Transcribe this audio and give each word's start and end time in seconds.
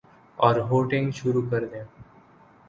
اورہوٹنگ 0.39 1.11
شروع 1.11 1.43
کردیں۔ 1.51 1.83